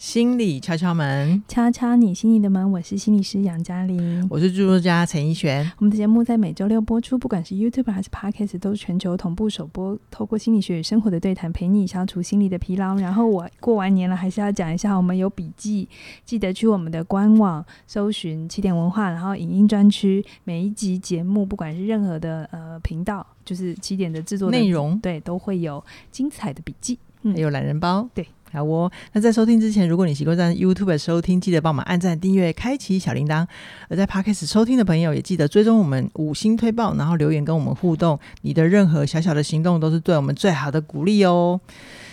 [0.00, 2.72] 心理敲敲门，敲敲你心里的门。
[2.72, 5.70] 我是心理师杨嘉玲，我是著作家陈奕璇。
[5.76, 9.98] 我们的节目在每周六播出，不管是 YouTube 还是 Podcast，都是全球同步首播。
[10.10, 12.96] 透过心理学与生活的对谈，陪你消除心理的疲劳。
[12.96, 15.86] 然后我过完年了，还是要讲一下，我们有笔记，
[16.24, 28.26] 记得去我们的官网搜寻起点文化，然后影音专区，每一集节目，不管是任何的呃频道，就是起点的制作内容，对，都会有精彩的笔记，嗯，还有懒人包，对。
[28.52, 33.46] 好哦，那在收听之前，如果你习惯在 YouTube 收听，记得帮忙按赞、订阅、开启小铃铛；
[33.88, 38.18] 而在 Podcast 收听的朋友，也记得追踪我们五星推报，然后留言跟我们互动。
[38.42, 41.60] 你的任何小小的行动，都是对我们最好的鼓励哦。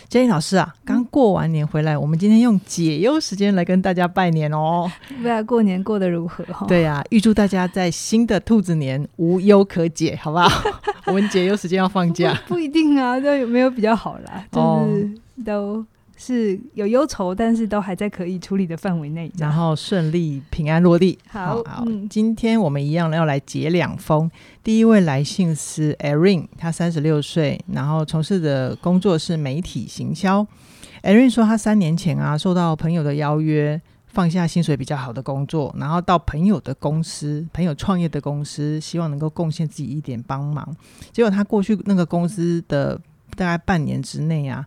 [0.09, 4.89] 嘉玲老师啊，刚过完年回来，嗯，我们今天用解忧时间来跟大家拜年哦。
[5.09, 6.45] 不知道过年过得如何？
[6.67, 10.47] 对呀，啊，预祝大家在新的兔子年无忧可解，好不好？
[11.07, 15.83] 我们解忧时间要放假不，不一定啊，这有没有比较好啦，就是都。
[16.19, 21.17] 是有忧愁，但是都还在可以处理的范围内，然后顺利平安落地。
[21.29, 24.29] 好，好，嗯，今天我们一样要来解两封。
[24.63, 30.45] 第一位来信是 Erin，他三十六岁，然后从事的工作是媒体行销。
[31.03, 40.75] Erin 说，他三年前啊，受到朋友的邀约，放下薪水比较好的工作，然后到朋友的公司，朋友创业的公司，希望能够贡献自己一点帮忙。
[41.11, 42.99] 结果他过去那个公司的
[43.35, 44.65] 大概半年之内啊。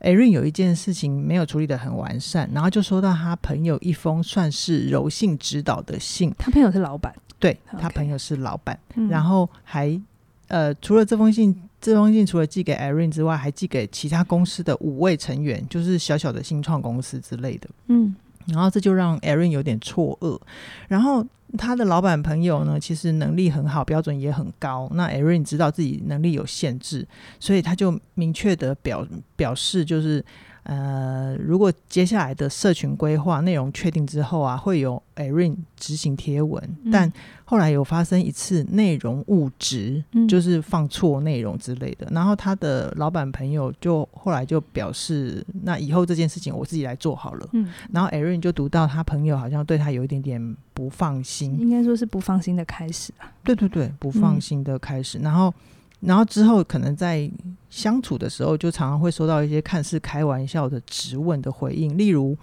[0.00, 6.32] 艾瑞有一件事情没有处理得很完善，然后就收到他朋友一封算是柔性指导的信。
[6.38, 10.00] 他朋友是老板，对他朋友是老板，嗯、然后还
[10.46, 17.68] 呃，除了这封信，这封信除了寄给艾瑞之外，还寄给其他公司的五位成员，就是小小的新创公司之类的。
[17.88, 18.14] 嗯，
[18.48, 20.40] 然后这就让艾瑞有点错愕，
[20.88, 21.24] 然后。
[21.56, 24.86] 他的老板朋友呢，其实能力很好，标准也很高。
[24.92, 27.08] 那 Erin 知道自己能力有限制，
[27.40, 30.22] 所以他就明确的表表示，就是。
[30.68, 37.10] 呃，如果接下来的社群规划内容确定之后啊，会有 Erin 执行贴文，嗯，但
[37.46, 42.06] 后来有发生一次内容误植，嗯，就是放错内容之类的。
[42.10, 47.48] 然后他的老板朋友就后来就表示，那以后这件事情我自己来做好了。
[47.52, 53.32] 嗯，然后 Erin 就读到他朋友好像对他有一点点不放心，应该说是不放心的开始啊。
[53.42, 55.18] 对对对，不放心的开始。
[55.18, 55.54] 嗯，然后。
[56.00, 57.30] 然后之后可能在
[57.70, 62.36] 相处的时候，就常常会收到一些看似开玩笑的质问的回应，例如。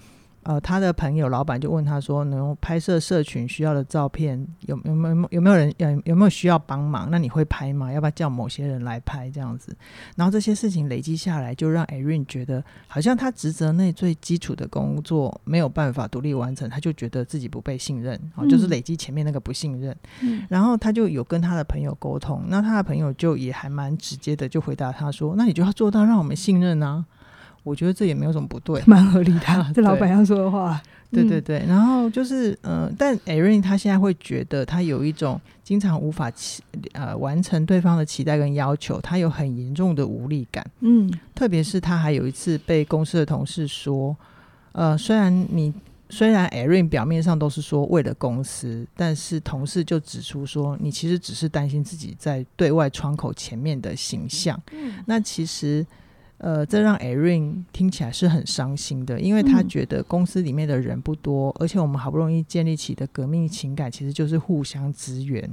[0.45, 7.09] 呃，他的朋友老板就问他说：“能拍摄社群需要的照片，有有没有有没有人有有没有需要帮忙？
[7.09, 7.91] 那你会拍吗？
[7.91, 9.75] 要不要叫某些人来拍这样子？”
[10.15, 19.97] 然后这些事情累积下来，就让 Erin 觉得好像他职责内最基础的工作没有办法独立完成，他就觉得自己不被信任，哦，就是累积前面那个不信任。
[20.21, 20.45] 嗯。
[20.47, 27.03] 然后他就有跟他的朋友沟通，那他的朋友就也还蛮直接的，就回答他说：“那你就要做到让我们信任啊。”
[27.65, 29.71] 我觉得这也没有什么不对， 蛮合理的。
[29.73, 30.79] 这老板要说的话，
[31.11, 31.57] 对对对。
[31.65, 36.61] 嗯、然后就是，嗯、呃，但 Erin 他现在会觉得他有一种经常无法期
[36.93, 40.63] 呃完成对方的期待跟要求，他有很严重的无力感。
[40.81, 44.15] 嗯，特别是他还有一次被公司的同事说，
[44.73, 45.73] 呃，虽然你
[46.11, 54.61] 虽然 Erin 表面上都是说为了公司，但是同事就指出说，你其实只是担心自己在对外窗口前面的形象。
[54.71, 55.83] 嗯，那其实。
[56.37, 65.49] 呃，这让 Erin 听起来是很伤心的，因为他觉得公司里面的人不多，嗯，而且我们好不容易建立起的革命情感，其实就是互相支援。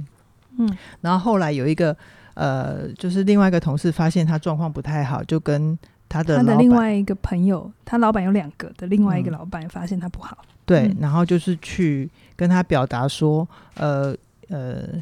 [0.57, 1.95] 嗯，然后后来有一个
[2.33, 5.77] 呃，就是另外一个同事发现他状况不太好，就跟
[6.09, 14.15] 他的他的另外一个朋友，他老板有两个的另外一个老板发现他不好，嗯，对，然后就是去跟他表达说，呃
[14.49, 15.01] 呃。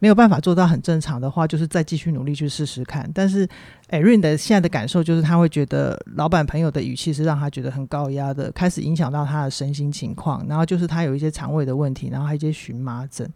[0.00, 3.08] 没有办法做到很正常的话，就是再继续努力去试试看。
[3.14, 3.46] 但是
[3.90, 10.44] 艾瑞的现在的感受就是，他会觉得老板朋友的语气是让他觉得很高压的，开始影响到他的身心情况。
[10.48, 13.30] 然后就是他有一些肠胃的问题，然后还有一些荨麻疹。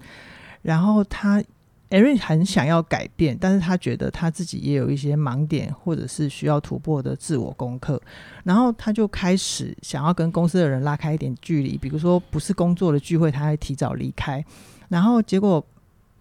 [0.62, 1.44] 然后他
[1.91, 8.00] 艾瑞很想要改变，但是他觉得他自己也有一些盲点，或者是需要突破的自我功课。
[8.42, 14.42] 然后他就开始想要跟公司的人拉开一点距离，比如说不是工作的聚会，他会提早离开。
[14.89, 15.62] 然后结果。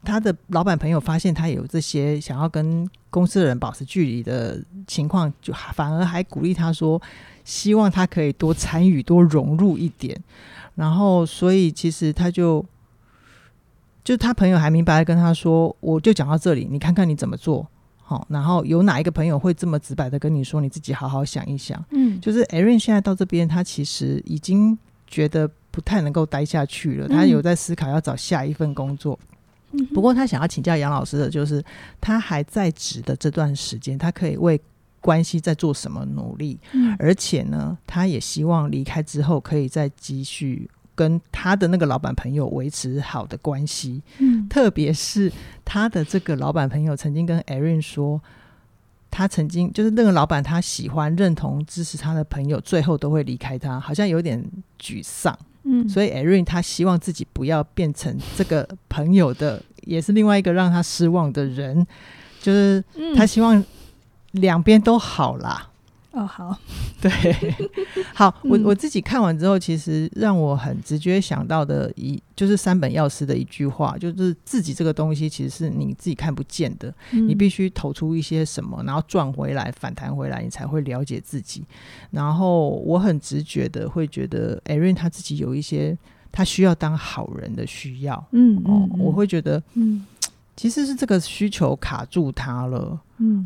[0.03, 7.01] 他的老板朋友发现他有这些想要跟公司的人保持距离的情况，就反而还鼓励他说，
[7.44, 10.19] 希望他可以多参与、多融入一点。
[10.75, 12.65] 然后，所以其实他就
[14.03, 17.67] 就他朋友还明白的跟他说，我就讲到这里，你看看你怎么做
[18.01, 18.25] 好。
[18.29, 21.83] 然后有哪一个朋友会这么直白的跟你说，你自己好好想一想。
[21.91, 29.17] 嗯，就是 Erin 现在到这边，他其实已经觉得不太能够待下去了，他有在思考要找下一份工作。
[29.93, 31.63] 不过他想要请教杨老师的就是，
[31.99, 34.59] 他还在职的这段时间，他可以为
[35.01, 44.01] 关系在做什么努力，嗯，而且呢，他也希望离开之后可以再继续跟他的那个老板朋友维持好的关系。
[44.19, 45.31] 嗯，特别是
[45.65, 48.21] 他的这个老板朋友曾经跟 Erin 说，
[49.11, 54.43] 他曾经就是那个老板，他喜欢认同支持他的朋友，最后都会离开他，好像有点
[54.79, 55.37] 沮丧。
[55.63, 61.86] 嗯，所以 Erin 他希望自己不要变成这个朋友的，也是另外一个让他失望的人，
[62.42, 62.83] 就是
[63.15, 63.63] 他希望
[64.31, 65.69] 两边都好啦。
[66.13, 66.56] 哦，好，
[67.01, 67.10] 对，
[68.13, 81.65] 好，我我自己看完之后，其实让我很直觉想到的一，就是三本药师的一句话，就是自己这个东西其实是你自己看不见的，嗯、你必须投出一些什么，然后赚回来，反弹回来，你才会了解自己。
[82.12, 85.98] 然后我很直觉的会觉得，Erin 他自己有一些
[86.31, 90.06] 他需要当好人的需要，嗯，哦，嗯我会觉得，嗯。
[90.56, 92.95] 其实是这个需求卡住他了，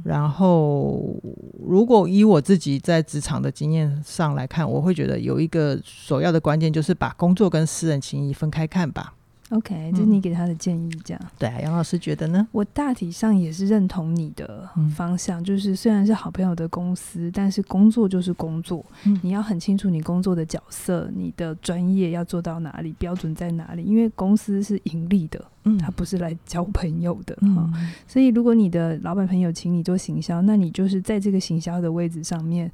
[0.03, 1.15] 然后
[1.59, 9.13] 如果以我自己在职场的经验上来看，我会觉得有一个首要的关键就是把工作跟私人情谊分开看吧。
[9.51, 12.45] OK，这是你给他的建议，这样、嗯、对啊，杨老师觉得呢？
[12.51, 27.71] 我大体上也是认同你的方向，嗯、就是虽然是好朋友的公司，但是工作就是工作，嗯、你要很清楚你工作的角色，你的专业要做到哪里，标准在哪里，因为公司是盈利的，嗯，他不是来交朋友的，嗯、哦，
[28.05, 32.69] 所以如果你的老板朋友请你做行销，那你就是在这个行销的位置上面，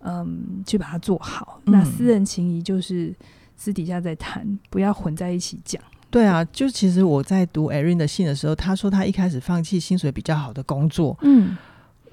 [0.00, 1.60] 嗯，去把它做好。
[1.66, 3.14] 嗯、那私人情谊就是
[3.54, 5.78] 私底下再谈，不要混在一起讲。
[6.10, 11.18] 对啊，就其实我在读 Erin 的信的时候，他说他一开始放弃薪水比较好的工作。
[11.22, 11.56] 嗯，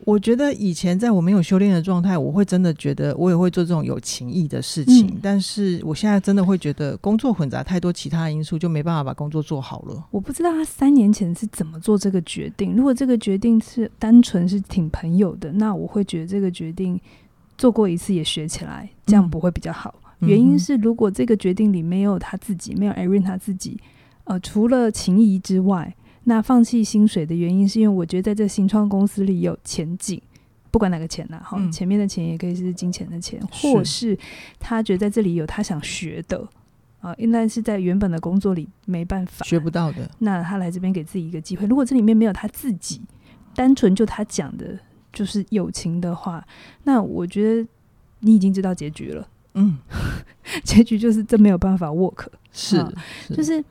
[0.04, 5.08] 我觉得以前在我没有修炼的状态，我会真的觉得我也会做这种有情义的事情。
[5.08, 10.04] 嗯，但是我现在真的会觉得工作混杂太多其他的因素，就没办法把工作做好了。
[10.12, 12.76] 我不知道他三年前是怎么做这个决定。
[12.76, 17.00] 如果这个决定是单纯是挺朋友的，那我会觉得这个决定
[17.58, 19.96] 做过一次也学起来，这样不会比较好。
[20.24, 23.80] 嗯，原因是如果这个决定里没有他自己，没有 Erin 他自己。
[24.26, 30.22] 呃，除了情谊之外，那放弃薪水的原因是因为我觉得在这新创公司里有前景，
[30.72, 34.18] 不管哪个钱呐、啊，哈、嗯，前面的钱也可以是金钱的钱，或是
[34.60, 36.38] 他觉得在这里有他想学的，
[37.02, 41.68] 啊、呃，应该是在原本的工作里没办法学不到的，那他来这边给自己一个机会。
[41.68, 43.02] 如果这里面没有他自己，
[43.54, 44.80] 单纯就他讲的
[45.12, 46.48] 就是友情的话，
[46.86, 47.68] 那我觉得
[48.22, 49.78] 你已经知道结局了，嗯，
[50.64, 52.86] 结局就是这没有办法 work，是
[53.30, 53.64] 就是。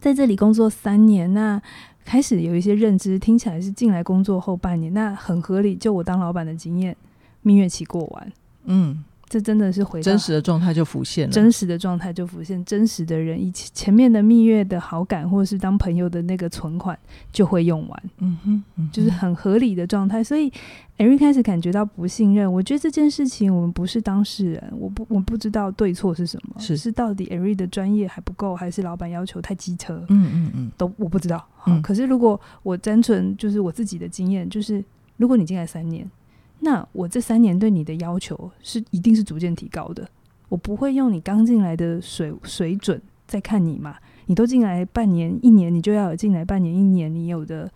[0.00, 1.60] 在这里工作三年，那
[2.04, 5.74] 开始有一些认知，听起来是进来工作后半年，那很合理。
[5.74, 6.96] 就我当老板的经验，
[7.42, 8.32] 蜜月期过完，
[8.66, 9.02] 嗯。
[9.28, 16.98] 这真的是回到真实的状态就浮现了，真实的状态就浮现，真实的人以前前面的蜜月的好感，或者是当朋友的那个存款
[17.30, 20.24] 就会用完，嗯哼，嗯哼，就是很合理的状态。
[20.24, 20.50] 所以
[20.96, 22.50] ，Erin 开始感觉到不信任。
[22.50, 30.02] 我觉得这件事情我们不是当事人，我不我不知道对错是什么，是是到底 Erin 的专业还不够，还是老板要求太机车？
[30.08, 31.38] 嗯嗯嗯，都我不知道。
[31.54, 34.82] 好，嗯，可是如果我单纯就是我自己的经验，就是
[35.16, 36.10] 如果你进来三年。
[36.60, 40.08] 那我这三年对你的要求是一定是逐渐提高的，
[40.48, 43.96] 我不会用你刚进来的水水准再看你嘛。
[44.26, 47.70] 你都进来半年一年，你就要有进来半年一年你有的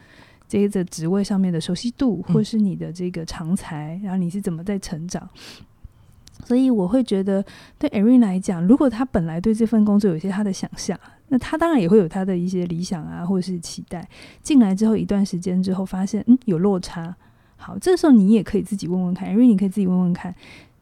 [0.47, 5.27] 这个职位上面的熟悉度，或是你的这个长才，然后你是怎么在成长。
[6.45, 7.43] 所以我会觉得，
[7.79, 10.99] 对 Erin 来讲，如果他本来对这份工作有一些他的想象，
[11.29, 14.07] 那他当然也会有他的一些理想啊，或者是期待。
[14.43, 17.17] 进来之后一段时间之后，发现嗯有落差。
[17.63, 20.35] 好，这个时候你也可以自己问问看，因为你可以自己问问看。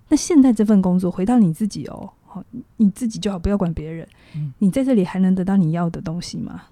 [0.09, 2.43] 那现在这份工作回到你自己哦，好，
[2.79, 4.09] 你自己就好，不要管别人。
[4.35, 6.63] 嗯，你在这里还能得到你要的东西吗？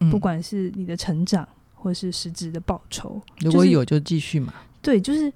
[0.00, 4.54] 嗯，不管是你的成长，或是实质的报酬，如果有就继续嘛。
[4.80, 5.30] 对，就是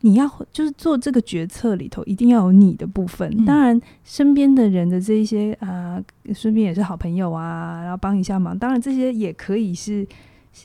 [0.00, 3.30] 你要就是做这个决策里头，一定要有你的部分。
[3.38, 6.02] 嗯，当然，身边的人的这一些啊，
[6.34, 8.58] 顺便也是好朋友啊，然后帮一下忙。
[8.58, 10.06] 当然，这些也可以是。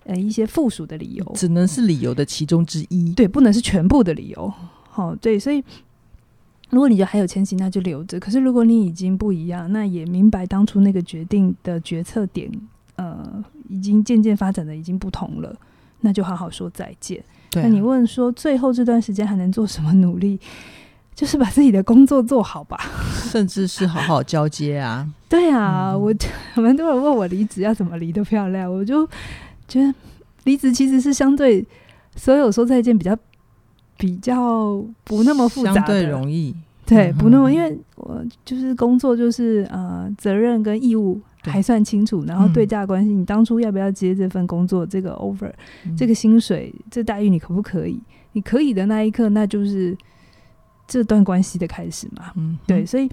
[0.06, 4.54] 呃，一些附属的理由，只能是理由的其中之一，对，不能是全部的理由。
[4.90, 5.64] 好、哦，对，所以
[6.70, 8.20] 如果你觉得还有前行，那就留着。
[8.20, 12.52] 可是如果你已经不一样，那也明白当初那个决定的决策点，
[12.96, 15.56] 呃，已经渐渐发展的已经不同了，
[16.02, 17.20] 那就好好说再见。
[17.56, 20.40] 啊、那你问说最后这段时间还能做什么努力？
[21.16, 22.80] 就是把自己的工作做好吧，
[23.32, 25.08] 甚至是好好交接啊。
[25.30, 26.14] 对啊，嗯、我
[26.54, 29.08] 很多人问我离职要怎么离得漂亮，我就。
[29.74, 29.94] 觉得
[30.44, 31.66] 离职其实是相对
[32.16, 33.18] 所有说再见比较
[33.98, 36.56] 比较不那么复杂的，相对容易。
[36.86, 45.52] 对，不那么，因为我就是工作就是呃责任跟义务还算清楚，然后对价关系，你当初要不要接这份工作，这个 offer，
[45.98, 48.00] 这个薪水，这待遇你可不可以？
[48.34, 49.98] 你可以的那一刻，那就是
[50.86, 52.32] 这段关系的开始嘛。
[52.36, 53.10] 嗯，对，所以。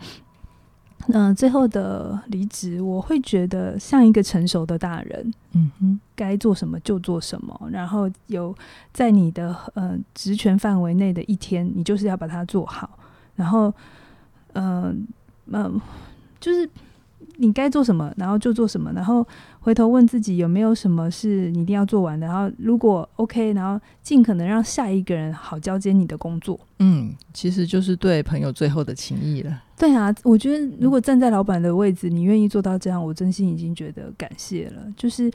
[1.08, 8.54] 嗯、呃，最后的离职，我会觉得像一个成熟的大人，嗯哼，该做什么就做什么，然后有
[8.92, 12.98] 在你的呃职权范围内的一天，你就是要把它做好，
[13.34, 13.72] 然后，
[14.52, 15.06] 嗯、
[15.50, 15.82] 呃、嗯、呃，
[16.38, 16.68] 就是
[17.40, 19.26] 你该做什么，然后就做什么，然后
[19.60, 26.60] 回头问自己有没有什么是你一定要做完的，然后如果 OK，然后尽可能让下一个人好交接你的工作。
[26.78, 29.62] 嗯，其实就是对朋友最后的情谊了。
[29.78, 34.82] 对啊，我觉得如果站在老板的位置，你愿意做到这样，我真心已经觉得感谢了。
[34.94, 35.30] 就是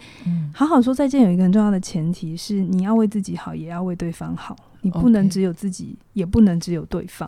[0.54, 4.56] 好好说再见，有一个很重要的前提是你要为自己好，也要为对方好。
[4.86, 7.28] 你不能只有自己，也不能只有对方，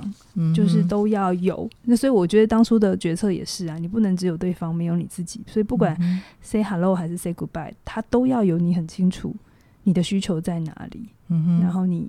[0.54, 1.68] 就是都要有。
[1.86, 5.42] 那所以我觉得当初的决策也是啊，你不能只有对方，没有你自己。
[5.48, 5.98] 所以不管
[6.40, 9.36] say hello 还是 say goodbye，他都要有你很清楚
[9.82, 12.08] 你的需求在哪里，嗯然后你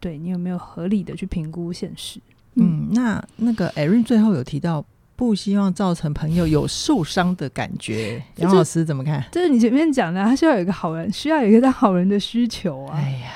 [0.00, 2.18] 对你有没有合理的去评估现实。
[2.56, 8.20] 嗯，那那个 Erin 最后有提到，不希望造成朋友有受伤的感觉。
[8.36, 9.24] 杨老师怎么看？
[9.30, 12.96] 就是你前面讲的，他需要有一个好人，需要有一个当好人的需求啊。
[12.96, 13.30] 哎呀，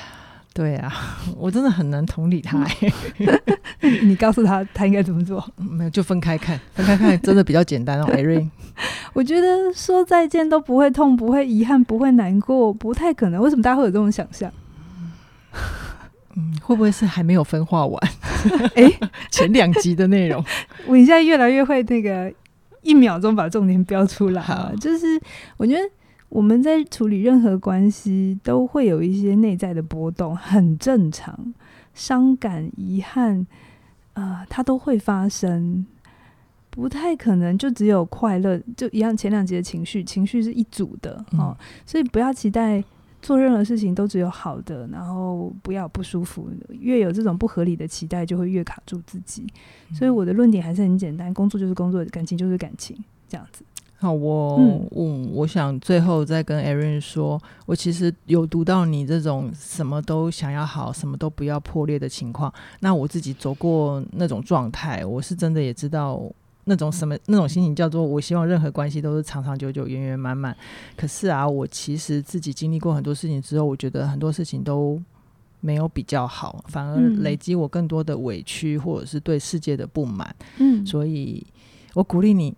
[0.55, 0.89] 对啊，
[1.35, 2.65] 我真的很难同理他。
[4.03, 5.45] 你告诉他，他应该怎么做？
[5.57, 8.05] 没有，就分开看， 分开看，真的比较简单哦。
[8.13, 8.49] Erin，
[9.11, 13.41] 我觉得说再见都不会痛，不会遗憾，不会难过，不太可能。
[13.41, 14.49] 为什么大家会有这种想象？
[16.37, 18.09] 嗯，会不会是还没有分化完？
[18.75, 20.41] 哎、欸，前两集的内容，
[20.87, 22.33] 我现在越来越会那个
[22.81, 24.73] 一秒钟把重点标出来了。
[24.79, 25.19] 就是
[25.57, 25.81] 我觉得
[26.35, 31.53] 我们在处理任何关系，都会有一些内在的波动，很正常。
[31.93, 33.39] 伤感、遗憾，
[34.11, 35.85] 啊、呃，它都会发生，
[36.69, 38.61] 不太可能就只有快乐。
[38.75, 42.83] 就一样，前两节的情绪，情绪是一组的哦，所以不要期待。
[43.21, 46.47] 做任何事情都只有好的，然后不要不舒服。
[46.69, 49.47] 越有这种不合理的期待，就会越卡住自己。
[49.89, 52.95] 嗯、所以我的论点还是很简单：工作就是工作，感情就是感情，
[53.27, 53.63] 这样子。
[54.05, 62.53] 好，我嗯，我我想最后再跟 Erin 说，我其实有读到你这种什么都想要好，什么都不要破裂的情况。
[62.79, 66.21] 那我自己走过那种状态，我是真的也知道。
[66.67, 70.57] 那种什么那种心情叫做我希望任何关系都是长长久久、圆圆满满。
[70.97, 74.99] 可是啊，我其实自己经历过很多事情之后，我觉得很多事情都
[75.59, 80.35] 没有比较好，反而累积我更多的委屈或者是对世界的不满。
[80.57, 81.45] 嗯，所以
[81.93, 82.51] 我鼓励你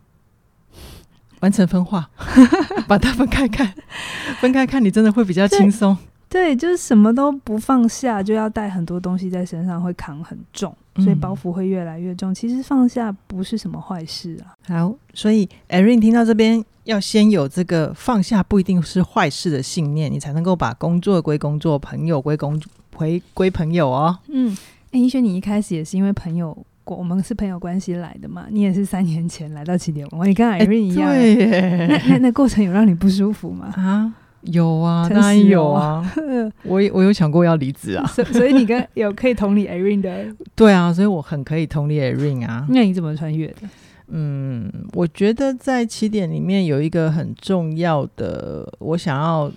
[1.42, 2.10] 完成分化，
[2.88, 3.74] 把它分开看，
[4.40, 5.98] 分开看你真的会比较轻松。
[6.30, 10.76] 对，就是什么都不放下，就要带很多东西在身上，会扛很重。
[10.98, 12.34] 所以包袱会越来越重。
[12.34, 14.58] 其实放下不是什么坏事啊。
[14.68, 22.60] 好，所以 Erin 听到这边，要先有这个放下不一定是坏事的信念，你才能够把工作归工作，朋友归工
[22.96, 24.18] 回归朋友哦。
[24.28, 24.58] 嗯，
[24.92, 26.58] 哎，依瑄，你一开始也是因为朋友，
[26.96, 28.46] 我们是朋友关系来的嘛？
[28.50, 31.10] 你也是三年前来到起点文化，你跟 Irene 一样。
[31.12, 33.74] 对，那 那那过程有让你不舒服吗？
[33.76, 34.14] 啊？
[34.42, 36.10] 有啊，当然有啊。
[36.64, 40.26] 我我有想过要离职啊，所所以你跟 有可以同理 Irene 的。
[40.56, 42.66] 对啊，所以我很可以同理 Irene 啊。
[42.70, 43.68] 那你怎么穿越的？
[44.10, 49.52] 嗯，我觉得在起点里面有一个很重要的，我想要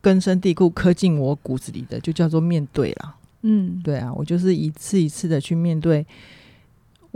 [0.00, 3.16] 根深蒂固刻进我骨子里的，就叫做面对啦。
[3.42, 6.06] 嗯，对啊，我就是一次一次的去面对，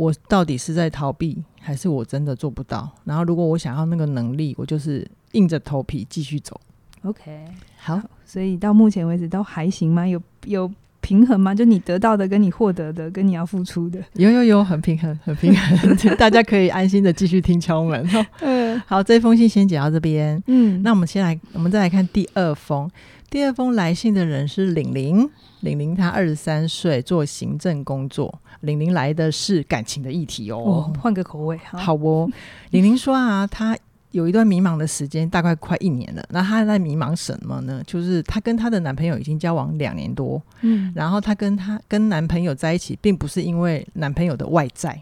[0.01, 2.91] 我到底是在逃避，还是我真的做不到？
[3.05, 6.59] 然后如果我想要那个能力，我就是硬着头皮继续走。
[7.03, 7.45] OK，
[7.77, 10.09] 好，好，所以到目前为止都还行吗？
[10.09, 11.55] 有有平衡吗？
[11.55, 18.09] 就你得到的跟你获得的跟你要付出的，有有有，很平衡， 很平衡， 大家可以安心的继续听敲门。
[18.41, 20.43] 嗯，好，这封信先讲到这边。
[20.47, 22.91] 嗯，那我们先来，我们再来看第二封。
[23.29, 25.31] 第二封来信的人是玲玲，
[25.61, 28.41] 玲玲她二十三岁，做行政工作。
[28.61, 32.31] 玲玲来的是感情的议题哦，换、哦、个口味，好，好哦。
[32.71, 33.77] 玲玲说啊，她。
[34.13, 36.25] 有一段迷茫的时间，大概快一年了。
[36.31, 37.81] 那她在迷茫什么呢？
[37.87, 45.01] 就是她跟她的男朋友已经交往两年多，嗯，然后她跟她跟男朋友在一起，并不是因为男朋友的外在，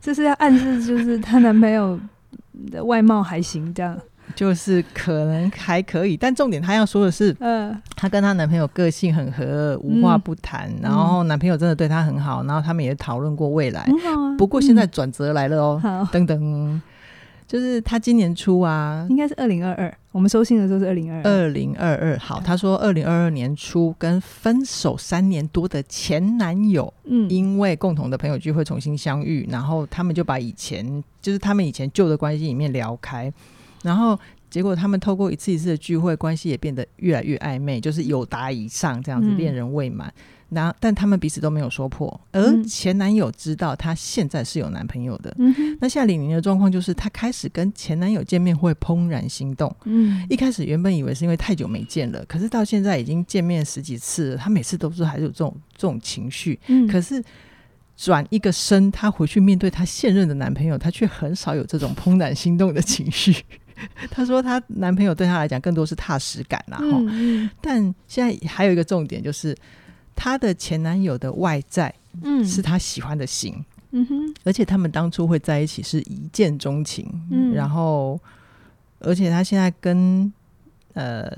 [0.00, 2.00] 这是要暗示，就是她男朋友
[2.72, 3.94] 的外貌还行，这样
[4.36, 6.16] 就是可能还可以。
[6.16, 13.80] 但重点她要说的是，嗯，她跟她男朋友个性很合，无话不谈，嗯，然后男朋友真的对她很好，然后他们也讨论过未来。
[13.80, 16.80] 啊，不过现在转折来了哦，嗯，等等。
[17.48, 19.98] 就是他今年初啊，应该是二零二二。
[20.10, 21.30] 我们收信的时候是二零二二。
[21.30, 33.32] 二零二二，好，他说二零二二年初跟分手三年多的前男友，嗯，因为共同的朋友聚会重新相遇，然后他们就把以前就是他们以前旧的关系里面聊开，
[33.86, 34.18] 然后
[34.50, 40.12] 结果他们透过一次一次的聚会，关系也变得越来越暧昧，就是有达以上这样子，恋人未满。
[40.48, 45.34] 那但他们彼此都没有说破，而前男友知道她现在是有男朋友的。
[45.38, 49.74] 嗯、那现在李宁的状况就是，她开始跟前男友见面会怦然心动。
[49.84, 56.58] 嗯，一开始原本以为是因为太久没见了，可是到现在已经见面十几次了，她每次都是还是有这种这种情绪。
[56.68, 57.20] 嗯，可是
[57.96, 63.34] 转一个身，她回去面对她现任的男朋友，她却很少有这种怦然心动的情绪。
[64.10, 66.78] 她说，她男朋友对她来讲更多是踏实感啦。
[66.80, 67.06] 嗯
[67.44, 69.56] 嗯，但现在还有一个重点就是。
[70.18, 78.18] 她的前男友的外在，嗯，是她喜欢的型，嗯哼，而且他们当初会在一起是一见钟情，嗯，然后，
[78.98, 80.32] 而且她现在跟，
[80.94, 81.30] 呃，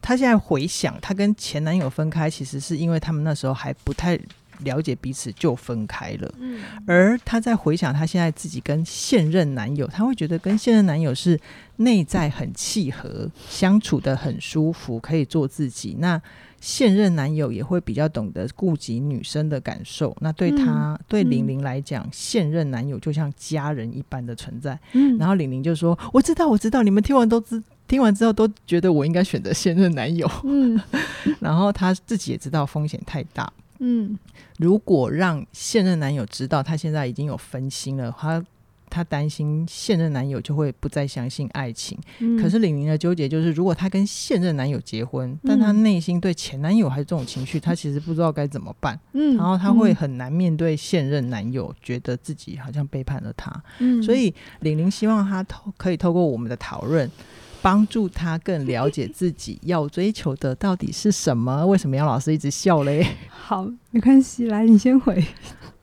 [0.00, 4.18] 她现在回想，她跟前男友分开，其实是因为他们那时候还不太
[4.64, 11.38] 了解彼此就分开了，嗯，而她在回想她现在自己跟现任男友，她会觉得跟现任男友是
[11.76, 16.20] 内在很契合，相处的很舒服，可以做自己，那。
[16.58, 24.76] 现任男友也会比较懂得顾及女生的感受，那对她、嗯、对玲玲来讲、嗯，现任男友就像家人一般的存在。
[24.92, 30.80] 嗯，然后玲玲就说：“我知道，我知道，你们听完都知，听完之后都觉得我应该选择现任男友。”嗯，
[31.40, 33.52] 然后她自己也知道风险太大。
[33.78, 34.18] 嗯，
[34.58, 38.44] 如果让现任男友知道她现在已经有分心了，他。
[38.88, 48.98] 她担心现任男友就会不再相信爱情，嗯、可是李玲的纠结就是，如果她跟现任男友结婚，嗯、但她内心对前男友还是这种情绪，她其实不知道该怎么办。
[49.12, 53.52] 嗯，然后她会很难面对现任男友，觉得自己好像背叛了他。
[53.80, 57.10] 嗯，所以李玲希望她透可以透过我们的讨论，
[57.62, 61.64] 帮助他更了解自己要追求的到底是什么。
[61.66, 63.06] 为什么杨老师一直笑嘞？
[63.28, 65.24] 好，没关系，来你先回。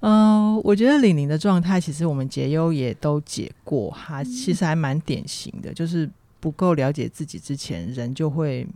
[0.02, 8.68] 嗯、 呃，我觉得玲玲的状态，其实我们解忧也都解过，哈，其实还蛮典型的，嗯、就是不够了解自己之前，人就会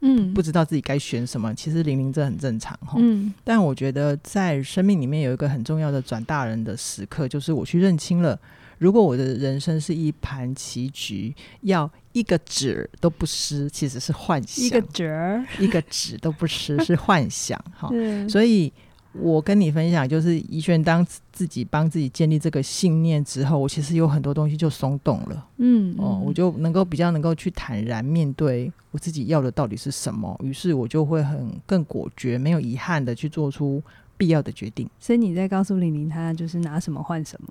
[0.00, 1.52] 嗯不知道自己该选什么。
[1.54, 8.38] 其实玲玲这很正常哈，嗯，但我觉得在生命里面有一个很重要的转大人的时刻，就是我去认清了，
[8.78, 17.90] 如果我的人生是一盘棋局，要一个纸都不失，其实是幻想，一个子一个纸都不失 是幻想哈，
[18.28, 18.72] 所以。
[19.18, 21.02] 我跟你分享，就是怡轩当
[21.32, 25.46] 自己帮自己建立这个信念之后，我其实有很多东西就松动了。
[25.56, 33.82] 嗯，哦，我就能够比较能够去坦然面对我自己要的到底是什么，于是我就会很更果决、没有遗憾的去做出
[34.18, 34.86] 必要的决定。
[35.00, 37.48] 所以你在告诉玲玲，她就是拿什么换什么？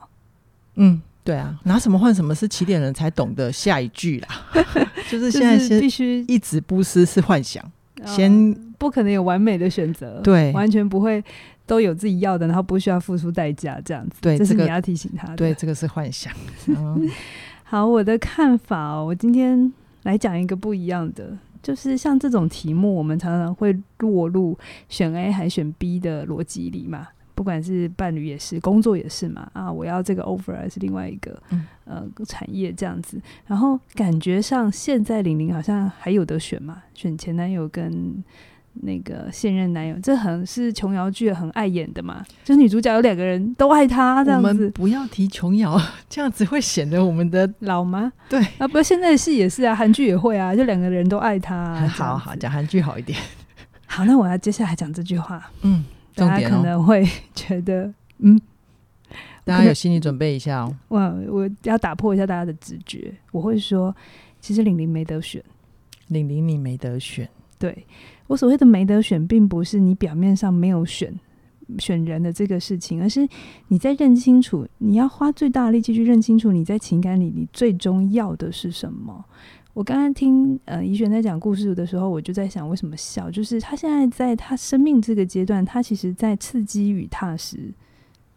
[0.75, 4.27] 嗯，对啊，拿什么换什么是起点人才懂得下一句啦。
[5.11, 7.61] 就是现在是必须一直不失是幻想，
[8.05, 11.21] 先不可能有完美的选择，对，完全不会。
[11.67, 14.17] 都有自己要的，然后不需要付出代价，这样子。
[14.21, 15.35] 对，这是你要提醒他的。
[15.35, 16.31] 对，这个是幻想。
[16.69, 17.09] 嗯、
[17.63, 24.55] 好，我的看法哦，我今天来讲一个不一样的，就是像这种题目，我们常常会落入
[24.89, 27.07] 选 A 还选 B 的逻辑里嘛。
[27.35, 29.47] 不管是伴侣也是，工作也是嘛。
[29.53, 33.21] 啊，我要这个 offer 还是另外一个、嗯、呃产业这样子。
[33.45, 38.23] 然后感觉上现在玲玲好像还有得选嘛，选前男友跟。
[38.81, 44.47] 那个现任男友，这很是琼瑶剧很爱演的嘛，就是女主角有两个人都爱他这样子。
[44.49, 48.11] 我们不要提琼瑶， 这样子会显得我们的老吗？
[48.27, 51.87] 对啊，不，现在的戏也是啊，韩剧也会啊，就两个人都爱他、啊。
[51.87, 53.17] 好好讲韩剧好一点。
[53.87, 55.49] 好，那我要接下来讲这句话。
[55.61, 58.39] 嗯，大家可能会觉得，嗯，
[59.43, 60.75] 大家有心理准备一下哦。
[60.87, 60.99] 我
[61.29, 63.95] 我要打破一下大家的直觉，我会说，
[64.39, 65.43] 其实玲玲没得选，
[66.07, 67.85] 玲玲你没得选，对。
[68.27, 71.13] 我所谓的没得选，并不是你表面上没有选
[71.77, 73.27] 选人的这个事情，而是
[73.67, 79.23] 你在认清楚，你要花最大的力气去认清楚你在情感里你最终要的是什么。
[79.75, 87.71] 我刚刚听呃怡璇在讲故事的时候，我就在想为什么笑，就是他现在在他生命这个阶段，他其实在刺激与踏实，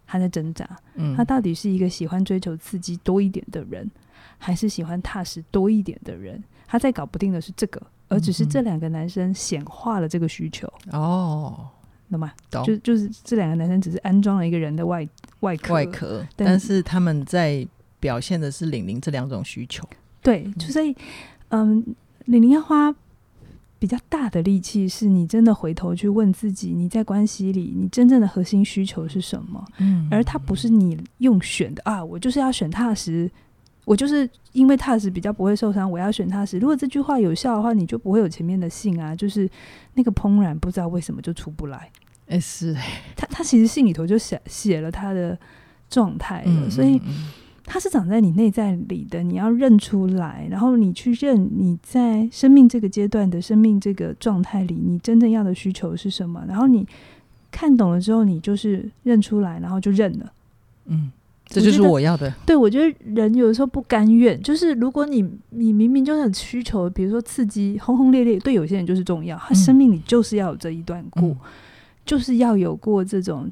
[0.04, 0.68] 他在挣扎。
[0.96, 3.88] 嗯，他到底是一个喜欢追求刺激多一点的人，
[4.36, 6.42] 还是喜欢踏实多一点的人？
[6.66, 7.80] 他在搞不定的是这个。
[8.10, 11.68] 而只是这两个男生显化了这个需求哦，
[12.10, 12.32] 懂吗？
[12.50, 15.06] 懂，就就是这两个男生只是安装了一个人的外
[15.40, 17.68] 外壳，外壳，但是他们在
[18.00, 19.86] 表现的是玲玲这两种需求。
[20.28, 20.94] 对，就所以，
[21.48, 21.82] 嗯，
[22.26, 22.94] 玲玲要花
[23.78, 29.64] 比较大的力气，是你真的回头去问自己，你在关系里你真正的核心需求是什么？
[29.78, 33.30] 嗯，而他不是你用选的啊，我就是要选踏实。
[33.86, 36.58] 我就是因为踏实比较不会受伤，我要选踏实。
[36.58, 39.48] 如果这句话有效的话，你就不会有前面的信啊，就是
[39.94, 41.90] 那个怦然不知道为什么就出不来。
[42.26, 42.74] 哎、欸，是
[43.16, 45.38] 他他其实信里头就写写了他的
[45.88, 47.00] 状态了，嗯，所以
[47.68, 56.84] 他是长在你内在里的，你要认出来，然后你去认你在生命这个阶段的生命这个状态里，你真正要的需求是什么，然后你。
[57.50, 60.32] 看懂了之后，你就是认出来，然后就认了。
[60.84, 61.10] 嗯，
[61.46, 62.30] 这就是我要的。
[62.44, 71.36] 对，我觉得人有的时候不甘愿，就是如果你你明明就是很需求，比如说刺激轰轰烈烈，对有些人就是重要，他生命里就是要有这一段过，嗯、
[72.04, 73.50] 就是要有过这种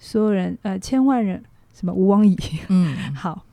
[0.00, 1.40] 所有人呃千万人
[1.78, 2.36] 什么吴王乙。
[2.68, 3.44] 嗯， 好。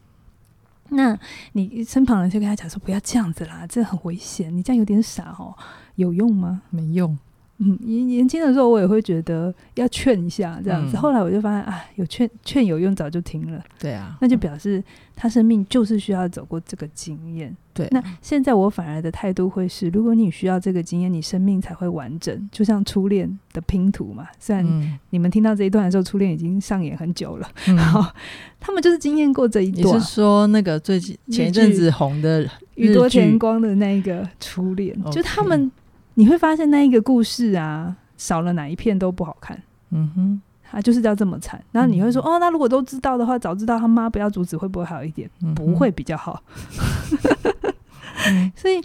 [0.89, 1.17] 那
[1.53, 4.55] 你身旁人就跟他讲说：“不要这样子啦，这很危险。
[4.55, 5.55] 你这样有点傻哦，
[5.95, 6.61] 有用吗？
[6.69, 7.17] 没用。
[7.59, 10.97] 嗯，年年轻的时候我也会觉得要劝一下这样子。
[10.97, 13.63] 嗯、后来我就发现，啊，有劝劝有用，早就停了。
[13.79, 14.83] 对啊，那就表示
[15.15, 17.55] 他生命就是需要走过这个经验。
[17.71, 22.49] 对，那现在我反而的态度会是：如果你需要这个经验，你生命才会完整。
[22.51, 24.27] 就像初恋的拼图嘛。
[24.39, 28.13] 虽然你们听到这一段的时候，初恋已经上演很久了， 然后、嗯、
[28.59, 29.95] 他们就是经验过这一段。
[29.95, 34.99] 你是说那个最近前一阵子红的宇多田光的那个初恋？
[35.11, 35.71] 就他们。
[36.15, 39.61] 你会发现那一个故事啊，少了哪一片都不好看。
[39.89, 41.63] 嗯哼，他就是要这么惨。
[41.71, 45.29] 然后你会说，哦，那如果都知道的话，早知道他妈不要阻止，会不会好一点？
[45.41, 46.41] 嗯、不会比较好。
[48.27, 48.81] 嗯、 所以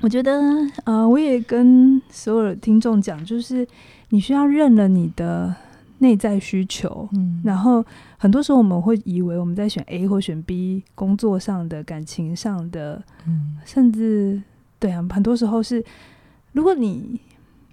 [0.00, 0.40] 我觉得，
[0.84, 3.66] 呃，我也跟所有的听众讲，就是
[4.10, 5.54] 你需要认了你的
[5.98, 7.08] 内在需求。
[7.12, 7.84] 嗯，然后
[8.16, 14.42] 很多时候我们会以为我们在选 A 或选 B，工作上的、感情上的，嗯，甚至。
[14.80, 15.84] 对啊，很多时候是，
[16.52, 17.20] 如果你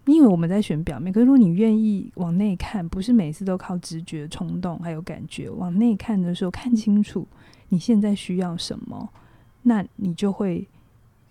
[0.05, 7.27] 因为我们在选表面，可是如果你愿意往内看，不是每次都靠直觉、冲动还有感觉往内看的时候，看清楚
[7.69, 9.09] 你现在需要什么，
[9.63, 10.67] 那你就会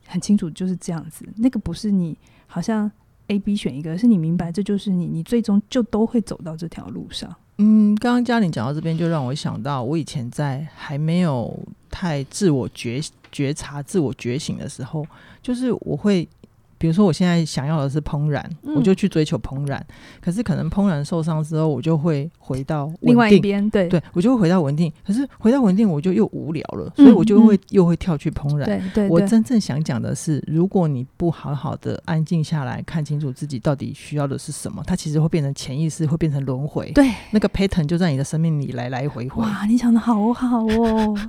[0.06, 1.26] 很清楚就是这样子。
[1.36, 2.90] 那个不是你好像
[3.28, 7.34] A、B 选一个，是你明白这就是你，你最终就都会走到这条路上。
[7.58, 11.58] 嗯，刚刚嘉玲讲到这边，就让我想到我以前在还没有
[11.96, 13.00] 太自我觉
[13.32, 15.06] 觉察、自我觉醒的时候。
[15.42, 16.28] 就是我会，
[16.76, 19.86] 比如说我现在想要的是怦然，嗯、我就去追求怦然。
[20.20, 24.92] 可是可能怦然受伤之后，我就会回到另外一边，对对，我就会回到稳定。
[25.06, 28.66] 可是回到稳定，我就又无聊了，所以我就会、嗯、又会跳去怦然。
[28.66, 36.90] 对对，对，我真正想讲的是，如果你不好好的安静下来看清楚自己到底需要的是什么，它其实会变成潜意识，会变成轮回。
[36.90, 39.42] 对，那个 pattern 就在你的生命里来来回回。
[39.42, 41.16] 哇，你讲的好好哦。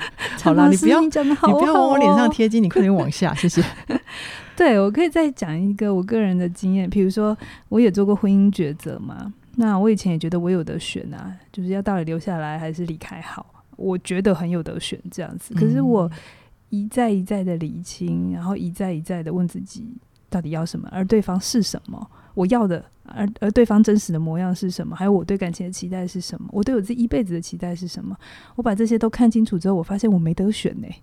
[0.42, 3.62] 好了，你不要你不要往我脸上贴金，你快点往下，谢谢。
[4.56, 7.36] 对，我可以再讲一个我个人的经验，比如说
[7.68, 9.32] 我也做过婚姻抉择嘛。
[9.56, 13.44] 那我以前也觉得我有得选啊，就是要到底留下来还是离开好，
[13.76, 15.54] 我觉得很有得选这样子。
[15.54, 16.10] 可是我
[16.68, 19.86] 一再一再的理清，然后一再一再的问自己
[20.28, 22.10] 到底要什么，而对方是什么。
[22.34, 22.82] 我要的，
[23.14, 24.96] 而而对方真实的模样是什么？
[24.96, 26.48] 还有我对感情的期待是什么？
[26.52, 28.16] 我对我自己一辈子的期待是什么？
[28.56, 31.02] 我把这些都看清楚之后，我发现我没得选呢、 欸。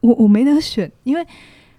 [0.00, 1.26] 我我没得选，因为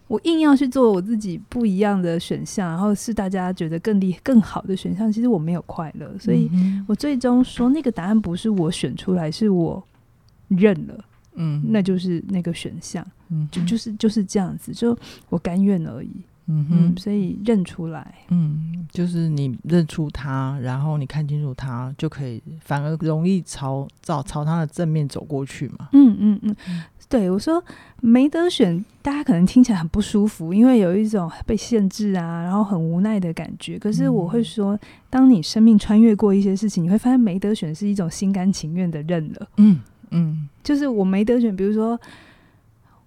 [0.07, 6.17] 我硬要去做我自己不一样的选项，然后是大家觉得更厉更好的选项，其实我没有快乐。
[6.17, 6.49] 所以
[6.87, 9.83] 我最终说那个答案不是我选出来，是我
[10.47, 11.05] 认了。
[11.39, 13.05] 嗯，那就是那个选项。
[13.29, 14.97] 嗯，就就是就是这样子，就
[15.29, 16.09] 我甘愿而已。
[16.49, 25.89] 嗯哼嗯，所以认出来，嗯，就是你认出他，然后你看清楚他，就可以反而容易朝照朝他的正面走过去嘛。
[25.91, 26.55] 嗯嗯嗯，
[27.09, 27.61] 对，我说
[27.99, 33.77] 没得选，大家可能听起来很不舒服，因为有一种被限制啊，然后很无奈的感觉。
[33.77, 34.79] 可是我会说，
[35.09, 39.47] 当你生命穿越过一些事情，你会发现没得选是一种心甘情愿的认了。
[39.57, 39.81] 嗯
[40.11, 41.99] 嗯，就是我没得选，比如说。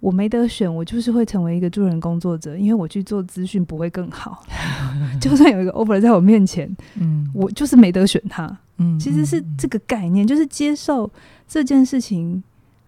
[0.01, 4.43] 我没得选，我就是会成为一个助人工作者，因为我去做资讯不会更好。
[5.21, 8.59] 就算有一个 offer 在我面前，嗯，我就是没得选他。
[8.79, 11.11] 嗯，其实是这个概念，就是接受
[11.47, 12.43] 这件事情。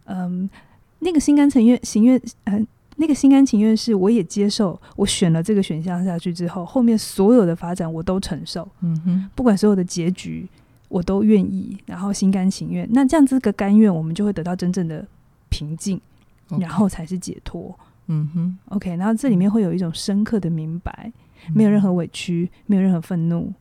[0.07, 0.49] 嗯，
[0.99, 8.67] 那个心甘情愿，情愿，嗯，那个心甘情愿是我也接受，我选了这个选项下去之后，后面所有的发展我都承受。
[8.81, 10.49] 嗯哼，不管所有的结局
[10.89, 12.89] 我都愿意，然后心甘情愿。
[12.91, 15.07] 那这样子个甘愿，我们就会得到真正的
[15.51, 16.01] 平静。
[16.61, 21.13] 然后才是解脱，嗯哼，OK，然后这里面会有一种深刻的明白，
[21.55, 23.53] 没有任何委屈，没有任何愤怒，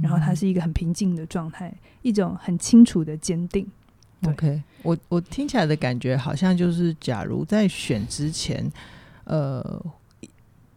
[0.00, 1.72] 然后它是一个很平静的状态，
[2.02, 3.66] 一种很清楚的坚定。
[4.26, 8.70] OK，我我听起来的感觉好像就是，假如在选之前，
[9.24, 9.82] 呃。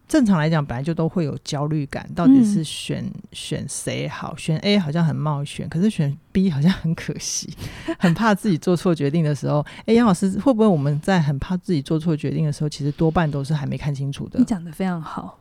[0.06, 4.36] 正常来讲，本来就都会有焦虑感，到底是选、嗯、选谁好？
[4.36, 7.50] 选 A 好像很冒险，可是选 B 好像很可惜，
[7.98, 9.64] 很怕自己做错决定的时候。
[9.86, 14.38] 哎，杨老师，会不会我们在很怕自己做错决定的时候，其实多半都是还没看清楚的？
[14.38, 15.38] 你讲的非常好。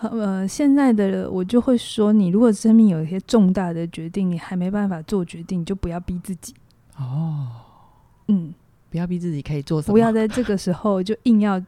[0.00, 6.54] 呃，现在的我就会说，你如果生命有一些重大的决定，你还没办法做决定，就不要逼自己。
[6.96, 7.48] 哦，
[8.28, 8.54] 嗯，
[8.90, 9.92] 不要逼自己可以做什么？
[9.92, 11.60] 不要在这个时候就硬要。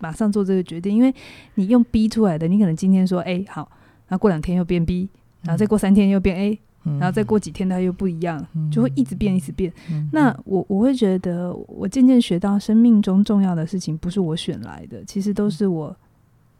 [0.00, 1.14] 马上做这个决定，因为
[1.54, 3.70] 你用逼出来的，你可能今天说 A 好，
[4.08, 5.08] 然后过两天又变 B，
[5.42, 6.98] 然后再过三天又变 A，嗯。
[6.98, 8.70] 然后再过几天它又不一样，嗯。
[8.70, 9.72] 就会一直变，一直变。
[9.90, 10.08] 嗯。
[10.12, 15.94] 那我我会觉得，我渐渐学到生命中重要的事情不是我选来的，其实都是我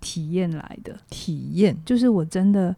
[0.00, 0.96] 体验来的。
[1.09, 2.74] 体验，就是我真的，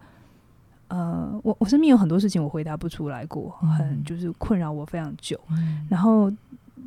[0.88, 3.68] 呃，我我身边有很多事情我回答不出来过，嗯。
[3.70, 5.38] 很就是困扰我非常久。
[5.50, 5.86] 嗯。
[5.90, 6.32] 然后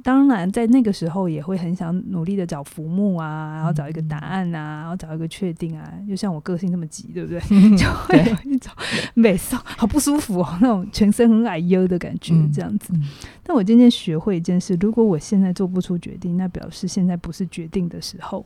[0.06, 5.92] 当然在那个时候也会很想努力的找浮木啊，然后找一个答案啊，然后找一个确定啊。
[6.08, 7.40] 就像我个性这么急，对不对？
[7.76, 8.72] 就会有一种
[9.16, 12.94] 美送好不舒服哦，那种全身很矮忧的感觉，嗯这样子。
[12.94, 13.04] 嗯
[13.42, 18.46] 但我渐渐学会一件事：如果我现在做不出决定，那表示现在不是决定的时候。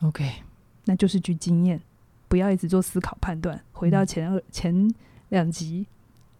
[0.00, 0.28] OK，
[0.84, 1.80] 那就是去经验，
[2.26, 3.60] 不要一直做思考判断。
[3.70, 4.92] 回到前二前
[5.28, 5.86] 两集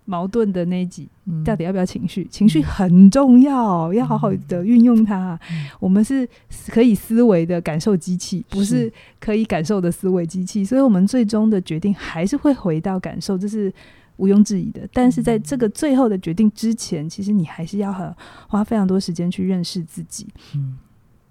[0.08, 2.26] 矛盾的那一集，嗯到底要不要情绪？
[2.30, 5.38] 情绪很重要，要好好的运用它。
[5.50, 6.26] 嗯我们是
[6.68, 10.64] 可以思维的感受机器，不是是可以感受的思维机器。
[10.64, 13.70] 所以，我们最终的决定还是会回到感受，这是
[14.16, 14.88] 毋庸置疑的。
[14.94, 18.10] 但是，在这个最后的决定之前，其实你还是要很
[18.48, 20.26] 花非常多时间去认识自己。
[20.54, 20.78] 嗯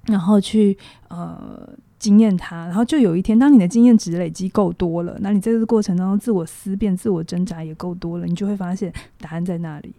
[0.06, 0.78] 然后去
[1.10, 1.68] 呃
[2.08, 9.94] 经验它，然后就有一天，当你的经验值累积够多了，那你在这个过程当中自我思辨、自我挣扎也够多了，你就会发现答案在那里，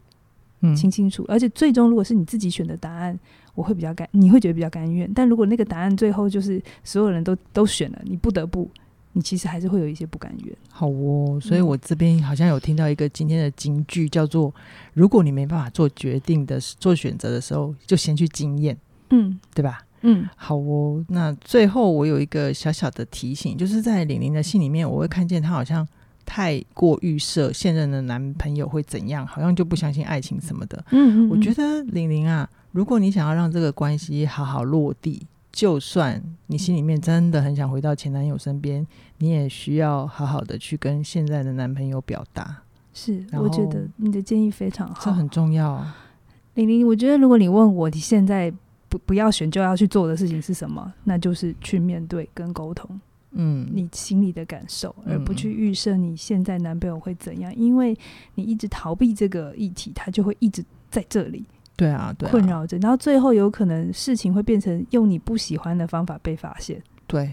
[0.63, 1.23] 嗯清清楚。
[1.29, 3.19] 而且最终，如果是你自己选的答案，
[3.55, 5.13] 我会比较甘，你会觉得比较甘愿。
[5.13, 8.71] 但如果那个答案最后就是所有人都都选了，你不得不，
[9.13, 10.57] 你其实还是会有一些不甘愿。
[10.71, 14.55] 好哦，所以我这边好像有听到一个今天的金句，叫做：
[14.95, 18.75] 如果你没办法做决定的做选择的时候，就先去经验，
[19.11, 19.83] 嗯对吧？
[20.03, 25.87] 嗯好哦，那最后我有一个小小的提醒，就是在玲玲的信里面，我会看见她好像
[26.25, 30.85] 太过预设现任的男朋友会怎样，好像就不相信爱情什么的。
[30.91, 38.87] 嗯嗯，我觉得得玲玲啊，如果你想要让这个关系好好落地，就算你心里面真的很想回到前男友身边，
[39.19, 45.85] 你也需要好好的去跟现在的男朋友表达，是，我觉得你的建议非常好，这很重要。
[46.55, 48.53] 玲玲，我觉得如果你问我你现在
[48.89, 52.89] 不不要选就要去做的事情是什么，那就是去面对跟沟通。
[53.33, 57.97] 嗯，你心里的感受，嗯而不去预设你现在男朋友会怎样，因为
[58.35, 61.45] 你一直逃避这个议题，他就会一直在这里
[61.77, 66.83] 对啊，对啊，困扰着，然后最后有可能事情会变成用你不喜欢的方法被发现。
[67.07, 67.33] 对，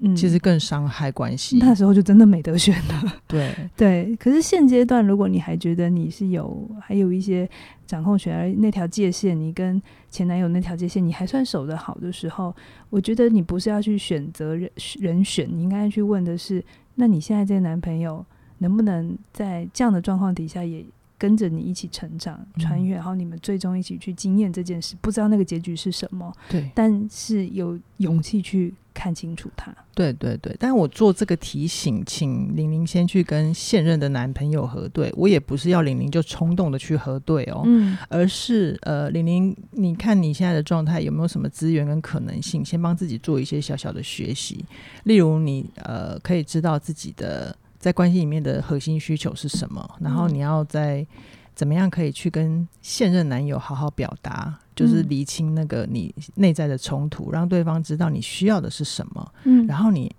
[0.00, 1.58] 嗯，其实更伤害关系。
[1.58, 3.20] 那时候就真的没得选了。
[3.26, 7.48] 对， 对，可是现阶段，如果你还觉得你是有还有一些
[7.86, 12.54] 掌控权，而那条界限，你跟前男友那条界限，你还算守得好的时候，
[12.90, 18.24] 我觉得你不是要去选择人人选，你应该去问的是，那你现在这个男朋友
[18.58, 20.84] 能不能在这样的状况底下也
[21.18, 29.74] 跟着你一起成长、穿越，然后你们最终一起去经验这件事，不知道那个结局是什么，对，但是有勇气去看清楚它。
[29.94, 30.54] 对，对，对。
[30.60, 35.12] 但我做这个提醒，请玲玲先去跟现任的男朋友核对。
[35.16, 44.64] 我也不是要玲玲就冲动的去核对哦，嗯而是呃，玲玲，你看你现在的状态有没有什么资源跟可能性，先帮自己做一些小小的学习。
[45.02, 51.06] 例如你，呃，可以知道自己的在关系里面的核心需求是什么，然后你要在
[51.54, 59.32] 怎么样可以去跟现任男友好好表达，就是厘清那个你内在的冲突，让对方知道你需要的是什么。
[59.44, 59.66] 嗯。
[59.66, 60.14] 然后你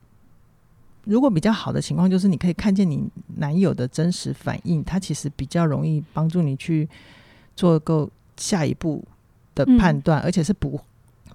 [1.05, 6.87] 如果比较好的情况，就是你可以看见你男友的真实反应，他其实比较容易帮助你去
[7.55, 9.03] 做够下一步
[9.55, 10.79] 的判断，而且是不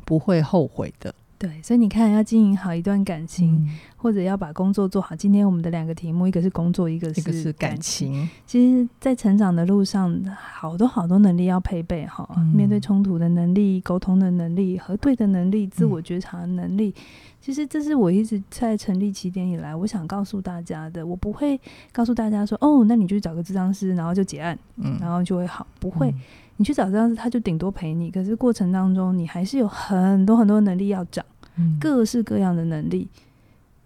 [0.05, 1.15] 不会后悔的。
[1.45, 5.15] 对，所以你看，要经营好一段感情，嗯或者要把工作做好。
[5.17, 8.29] 今天我们的两个题目，一个是工作，一个是感感情。
[8.47, 10.19] 其实，在成长的路上，
[10.55, 16.95] 好多好多能力要配备哈，嗯面对冲突的能力、沟通的能力、核对的能力、自我觉察的能力。
[17.41, 21.07] 其实，这是我一直在成立起点以来，我想告诉大家的。
[21.07, 21.61] 我不会
[21.93, 25.67] 告诉大家说，哦，那你去找个智商师，然后就结案，嗯，然后就会好。
[25.79, 26.15] 不会，嗯
[26.57, 28.11] 你去找咨商师，他就顶多陪你。
[28.13, 31.25] 可是过程当中，你还是有很多很多能力要长。
[31.57, 31.79] 嗯。
[31.81, 33.09] 各式各样的能力，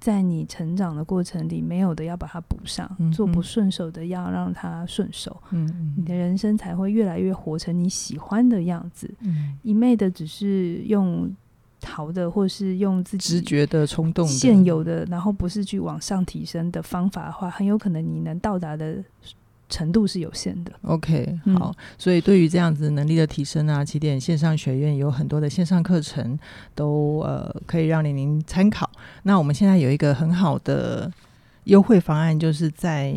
[0.00, 9.12] 在你成长的过程里没有的要把它补上，嗯做不顺手的要让它顺手，嗯你的人生才会越来越活成你喜欢的样子。
[9.20, 9.58] 嗯。
[9.62, 11.30] 一昧的只是用
[11.80, 19.02] 逃的，或是用自己直觉的冲动的现有的，然后不是去往上提升的方法的话，很有可能你能到达的
[19.68, 20.72] 程度是有限的。
[20.82, 26.38] OK，嗯好，所以对于这样子能力的提升啊，起点线上学院有很多的线上课程，
[26.74, 28.90] 都呃可以让玲玲参考。
[29.22, 31.12] 那我们现在有一个很好的
[31.64, 33.14] 优惠方案，就是在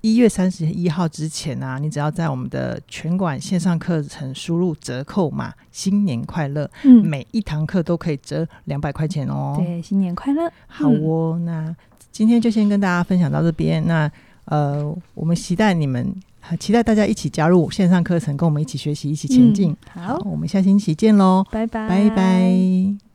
[0.00, 9.54] 一月三十一号之前啊，你只要在我们的全馆线上课程输入折扣码“新年快乐”，嗯，每一堂课都可以折两百块钱哦。
[9.56, 10.50] 对，新年快乐！
[10.66, 11.72] 好哦，那
[12.10, 13.86] 今天就先跟大家分享到这边。
[13.86, 14.10] 那
[14.46, 16.14] 呃，我们期待你们，
[16.58, 19.70] 期待大家一起加入线上课程，跟我们一起学习，一起前进。
[19.94, 23.11] 嗯、好，好，我们下星期见喽，拜拜，拜拜。